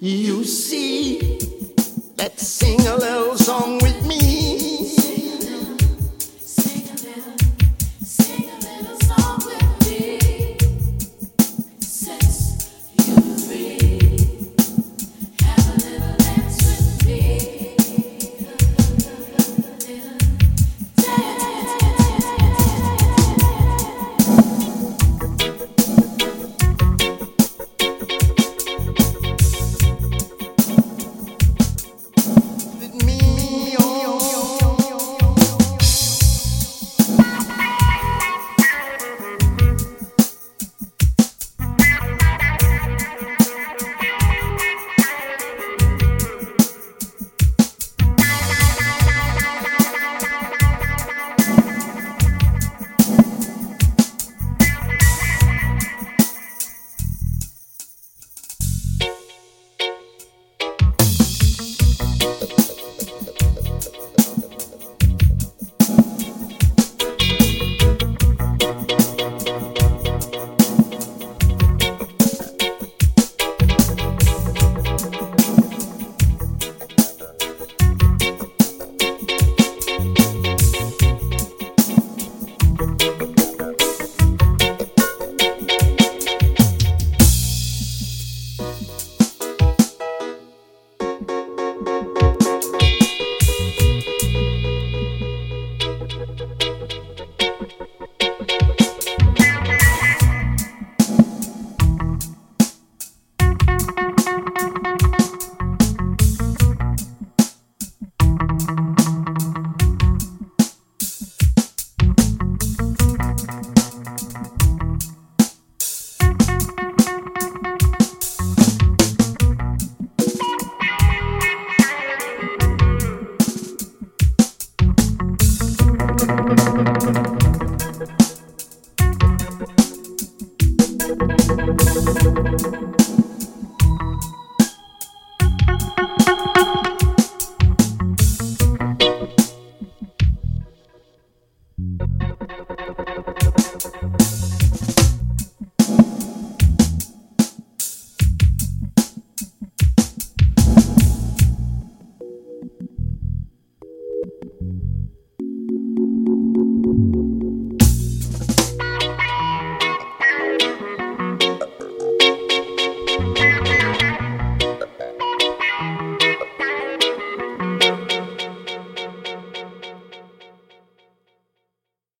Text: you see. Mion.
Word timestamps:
you 0.00 0.44
see. 0.44 1.25
Mion. 33.64 34.15